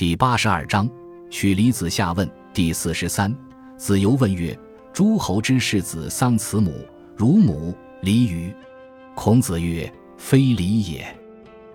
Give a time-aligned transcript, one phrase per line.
[0.00, 0.88] 第八十二章，
[1.28, 3.36] 取离子下问第四十三。
[3.76, 4.58] 子游问曰
[4.94, 6.72] ：“诸侯之世子丧慈母，
[7.14, 8.50] 如母离于？”
[9.14, 11.06] 孔子曰：“非礼也。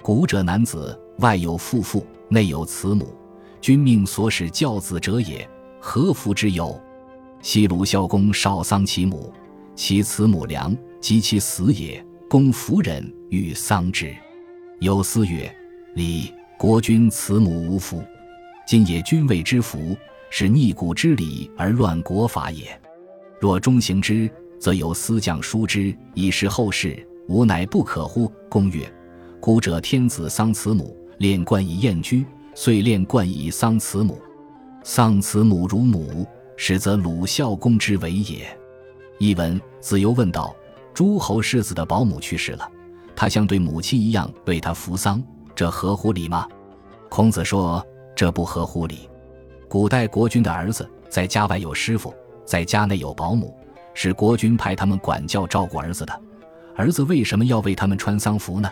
[0.01, 3.15] 古者男子外有父父，内有慈母，
[3.61, 5.47] 君命所使教子者也，
[5.79, 6.81] 何福之有？
[7.43, 9.31] 昔鲁孝公少丧其母，
[9.75, 14.11] 其慈母良，及其死也，公弗忍，欲丧之。
[14.79, 15.55] 有司曰
[15.93, 18.03] ：‘礼，国君慈母无福。’
[18.65, 19.95] 今也君位之福，
[20.31, 22.65] 是逆古之礼而乱国法也。
[23.39, 24.27] 若终行之，
[24.59, 28.31] 则有司将书之，以示后世，吾乃不可乎？
[28.49, 28.91] 公曰
[29.39, 32.25] ：‘古者天子丧慈母，炼冠以燕居，
[32.55, 34.19] 遂炼冠以丧慈母。
[34.83, 36.25] 丧慈母如母，
[36.57, 38.47] 实则鲁孝公之为也。’
[39.19, 40.55] 译文：子游问道：
[40.91, 42.67] 诸侯世子的保姆去世了，
[43.15, 45.23] 他像对母亲一样为他扶丧，
[45.53, 46.47] 这合乎礼吗？
[47.09, 47.85] 孔子说。
[48.15, 49.09] 这不合乎理。
[49.67, 52.13] 古代国君的儿子在家外有师傅，
[52.45, 53.53] 在家内有保姆，
[53.93, 56.21] 是国君派他们管教照顾儿子的。
[56.75, 58.69] 儿子为什么要为他们穿丧服呢？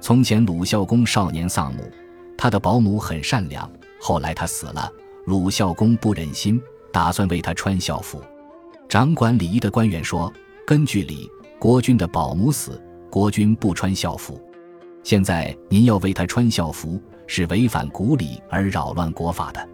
[0.00, 1.82] 从前鲁孝公少年丧母，
[2.36, 3.70] 他的保姆很善良。
[4.00, 4.90] 后来他死了，
[5.26, 6.60] 鲁孝公不忍心，
[6.92, 8.20] 打算为他穿孝服。
[8.88, 10.32] 掌管礼仪的官员说
[10.66, 14.40] ：“根据礼，国君的保姆死，国君不穿孝服。
[15.04, 17.00] 现在您要为他穿孝服。”
[17.34, 19.68] 是违反古礼而扰乱国法的。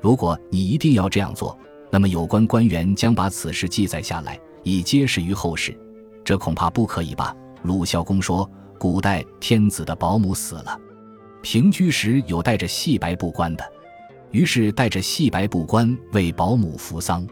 [0.00, 1.54] 如果你一定要这样做，
[1.90, 5.78] 那么有关官员将把此事记载下来，以揭示于后世。
[6.24, 7.36] 这恐怕不可以吧？
[7.62, 10.80] 鲁孝公说：“古代天子的保姆死了，
[11.42, 13.62] 平居时有带着细白布冠的，
[14.30, 17.28] 于是带着细白布冠为保姆扶丧，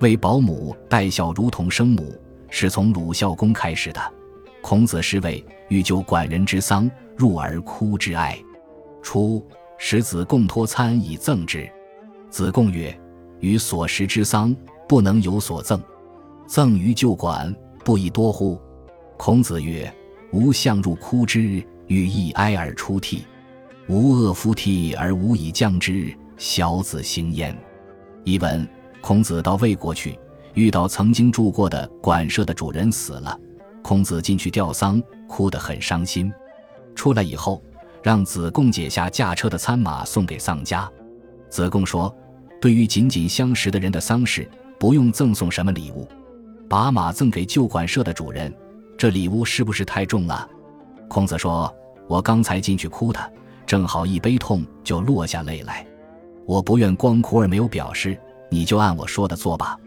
[0.00, 2.20] 为保姆戴孝如同生母，
[2.50, 4.00] 是从鲁孝公开始的。
[4.60, 8.36] 孔子是谓：欲救管人之丧，入而哭之哀。”
[9.04, 11.70] 初，使子贡托餐以赠之。
[12.30, 12.98] 子贡曰
[13.38, 14.56] ：“予所食之丧，
[14.88, 15.80] 不能有所赠，
[16.48, 18.58] 赠于旧馆，不亦多乎？”
[19.18, 19.92] 孔子曰
[20.32, 23.24] ：“吾相入哭之，欲亦哀而出涕。
[23.88, 27.56] 吾恶夫涕而无以降之，小子行焉。”
[28.24, 28.66] 译文：
[29.02, 30.18] 孔子到魏国去，
[30.54, 33.38] 遇到曾经住过的馆舍的主人死了，
[33.82, 36.32] 孔子进去吊丧，哭得很伤心。
[36.94, 37.62] 出来以后。
[38.04, 40.86] 让子贡解下驾车的餐马送给丧家。
[41.48, 42.14] 子贡说
[42.60, 44.46] ：“对于仅仅相识的人的丧事，
[44.78, 46.06] 不用赠送什么礼物，
[46.68, 48.54] 把马赠给旧馆舍的主人，
[48.98, 50.46] 这礼物是不是太重了？”
[51.08, 51.74] 孔子说
[52.06, 53.32] ：“我刚才进去哭的，
[53.64, 55.86] 正好一悲痛就落下泪来。
[56.44, 58.18] 我不愿光哭而没有表示，
[58.50, 59.78] 你就按我说的做吧。”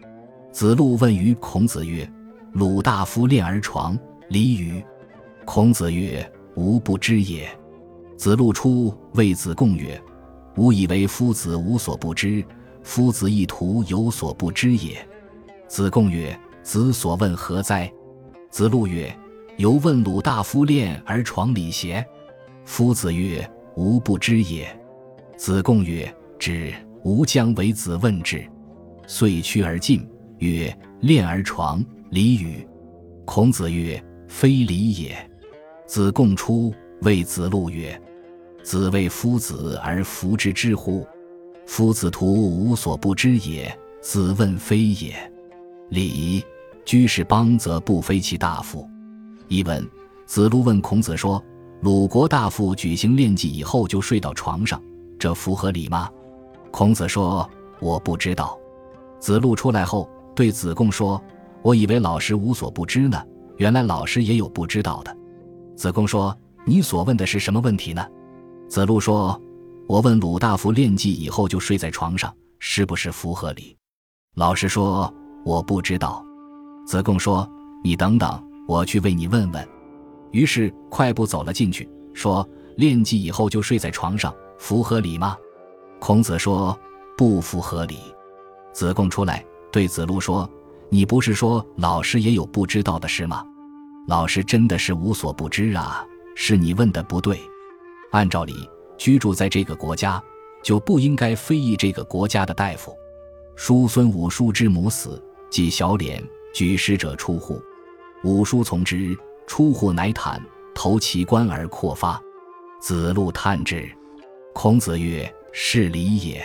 [0.52, 2.12] 子路问于孔子曰
[2.54, 3.96] ：“鲁大夫恋而床，
[4.30, 4.84] 离于？”
[5.46, 7.48] 孔子曰：“吾不知也。”
[8.18, 10.02] 子路出谓子贡曰
[10.58, 12.44] ：“吾以为夫子无所不知，
[12.82, 14.98] 夫子意图有所不知也。”
[15.70, 17.90] 子贡曰：“子所问何哉？”
[18.50, 19.16] 子路曰
[19.58, 22.04] ：“犹问鲁大夫恋而床礼邪？”
[22.66, 23.48] 夫子曰
[23.78, 24.68] ：“吾不知也。”
[25.38, 26.74] 子贡曰：“知，
[27.04, 28.44] 吾将为子问之。”
[29.06, 30.06] 遂趋而进，
[30.40, 32.68] 曰：“恋而床，礼与？”
[33.26, 35.16] 孔子曰：“非礼也。”
[35.86, 36.74] 子贡出
[37.04, 38.00] 谓子路曰：
[38.68, 41.08] 子谓夫子而弗知之乎？
[41.66, 43.74] 夫子徒无所不知也。
[44.02, 45.16] 子问非也。
[45.88, 46.44] 礼，
[46.84, 48.86] 居士邦则不非其大夫。
[49.48, 49.90] 译文：
[50.26, 51.42] 子路问孔子说
[51.80, 54.84] ：“鲁国大夫举行练祭以后就睡到床上，
[55.18, 56.10] 这符合礼吗？”
[56.70, 57.50] 孔子说
[57.80, 58.60] ：“我不知道。”
[59.18, 61.24] 子路出来后对子贡说
[61.64, 63.18] ：“我以为老师无所不知呢，
[63.56, 65.18] 原来老师也有不知道的。”
[65.74, 68.06] 子贡说：“你所问的是什么问题呢？”
[68.68, 69.42] 子路说
[69.88, 73.76] ：“我问鲁大夫练技以后就睡在床上，是不是符合礼？”
[74.36, 75.12] 老师说
[75.46, 76.24] ：“我不知道。”
[76.86, 77.50] 子贡说
[77.84, 79.68] ：“你等等，我去为你问问。”
[80.32, 85.38] 于是快步走了进去，说：“练技以后就睡在床上，符合礼吗？”
[86.00, 86.78] 孔子说
[87.18, 87.98] ：“不符合礼。”
[88.74, 90.48] 子贡出来对子路说
[90.92, 93.44] ：“你不是说老师也有不知道的事吗？
[94.08, 96.06] 老师真的是无所不知啊，
[96.36, 97.40] 是你问的不对。”
[98.12, 98.54] 按照理，
[98.98, 100.21] 居住在这个国家，
[100.63, 102.95] 就不应该非议这个国家的大夫。
[103.56, 106.24] 叔孙武叔之母死，即小脸
[106.54, 107.62] 举使者出户，
[108.24, 110.42] 武叔从之，出户乃坦，
[110.75, 112.21] 投其官而阔发。
[112.80, 113.89] 子路叹之。
[114.53, 116.44] 孔子曰：“是礼也。”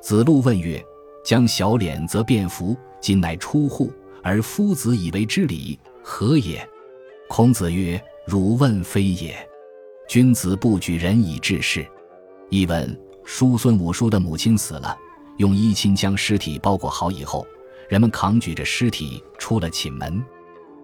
[0.00, 0.82] 子路问曰
[1.24, 3.92] ：“将小脸则便服，今乃出户，
[4.22, 6.66] 而夫子以为之礼，何也？”
[7.28, 9.34] 孔子曰：“汝问非也。”
[10.06, 11.86] 君子不举人以治事。
[12.50, 14.96] 译文：叔孙武叔的母亲死了，
[15.38, 17.46] 用衣襟将尸体包裹好以后，
[17.88, 20.22] 人们扛举着尸体出了寝门。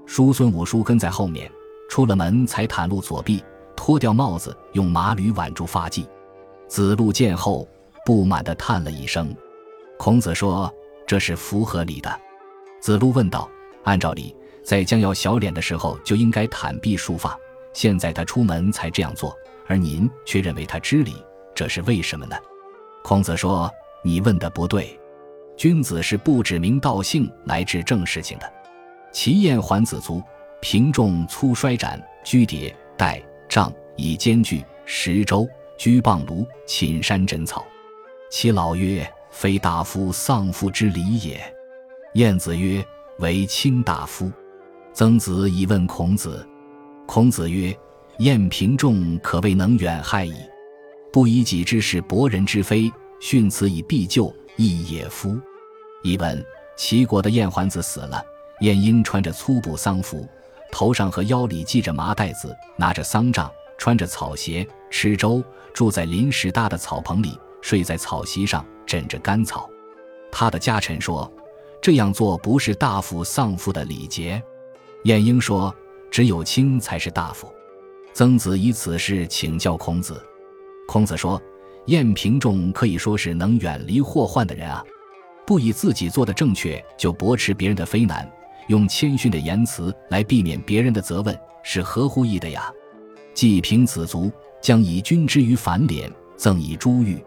[0.07, 1.51] 叔孙武叔跟在后面，
[1.89, 3.45] 出了门才袒露左臂，
[3.77, 6.07] 脱掉帽子，用麻履挽住发髻。
[6.67, 7.69] 子路见后，
[8.05, 9.35] 不满地叹了一声。
[9.99, 10.73] 孔子说
[11.07, 12.21] ：“这是符合理的。”
[12.81, 13.49] 子路问道
[13.85, 14.35] ：“按照理，
[14.65, 17.39] 在将要小脸的时候就应该袒臂束发，
[17.73, 19.37] 现在他出门才这样做，
[19.67, 21.15] 而您却认为他知礼，
[21.55, 22.37] 这是为什么呢？”
[23.03, 23.71] 孔子说
[24.05, 24.99] ：“你问的不对，
[25.57, 28.53] 君子是不指名道姓来治正事情的。
[29.13, 30.23] 齐燕桓子卒，
[30.61, 37.65] 平仲粗衰斩，居迭代杖，以间距十周。”居蚌庐，寝山枕草。
[38.31, 41.41] 其老曰：“非大夫丧父之礼也。”
[42.13, 42.85] 晏子曰
[43.21, 44.31] ：“为卿大夫。”
[44.93, 46.47] 曾子以问孔子。
[47.13, 47.77] 孔子曰
[48.23, 50.33] ：“晏平仲可谓能远害矣。
[51.13, 55.37] 不以己之事博人之非，训此以必救，亦也夫。”
[56.05, 56.41] 译文：
[56.77, 58.23] 齐国的晏桓子死了，
[58.61, 60.25] 晏婴穿着粗布丧服，
[60.71, 65.43] 头上和腰里系着麻袋子，拿着丧杖，穿着草鞋，吃粥。
[65.75, 69.69] 住在临时搭的草棚里，睡在草席上，枕着干草。
[70.31, 71.29] 他的家臣说
[71.83, 74.41] ：“这样做不是大夫丧父的礼节。”
[75.05, 75.75] 晏婴说
[76.11, 77.49] ：“只有卿才是大夫。”
[78.13, 80.21] 曾子以此事请教孔子。
[80.87, 81.41] 孔子说
[81.87, 84.85] ：“晏平仲可以说是能远离祸患的人啊！
[85.47, 88.31] 不以自己做的正确就驳斥别人的非难，
[88.69, 92.73] 用谦逊的言辞来避免别人的责问，是合乎义的呀。”
[93.35, 94.31] 既平子卒。
[94.63, 97.19] 将以君之于反脸，赠以珠玉。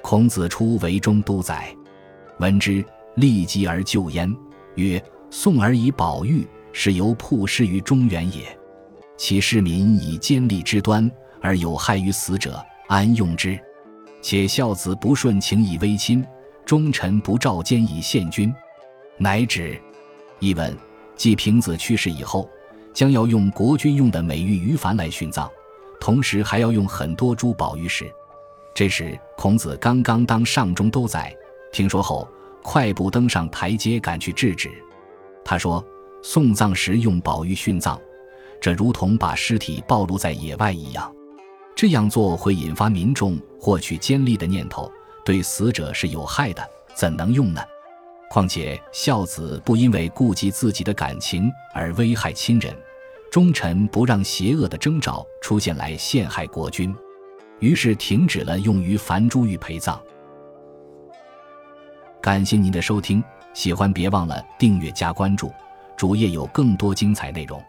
[0.00, 1.74] 孔子出为中都宰，
[2.38, 2.84] 闻之，
[3.16, 4.32] 立即而就焉，
[4.76, 8.44] 曰：“宋而以宝玉，是由曝尸于中原也。
[9.16, 11.10] 其市民以奸利之端，
[11.40, 13.58] 而有害于死者，安用之？
[14.22, 16.24] 且孝子不顺情以威亲，
[16.64, 18.54] 忠臣不照奸以献君，
[19.16, 19.80] 乃止。”
[20.38, 20.76] 译文：
[21.16, 22.48] 继平子去世以后，
[22.94, 25.50] 将要用国君用的美玉于凡来殉葬。
[26.00, 28.08] 同时还要用很多珠宝玉石。
[28.72, 31.34] 这时孔子刚刚当上中都宰，
[31.72, 32.28] 听说后
[32.62, 34.70] 快步登上台阶赶去制止。
[35.44, 35.84] 他说
[36.30, 37.98] ：“送葬时用宝玉殉葬，
[38.60, 41.10] 这如同把尸体暴露在野外一样。
[41.74, 44.92] 这样做会引发民众获取奸利的念头，
[45.24, 46.62] 对死者是有害的，
[46.94, 47.62] 怎能用呢？
[48.28, 52.76] 况且孝子不因为顾及自己的感情而危害亲人。”
[53.32, 56.94] 忠臣不让邪恶的征兆出现来陷害国君，
[57.58, 59.98] 于是停止了用于凡珠玉陪葬。
[62.20, 63.24] 感谢您的收听，
[63.54, 65.50] 喜欢别忘了订阅加关注，
[65.98, 67.60] 主页有更多精彩内容。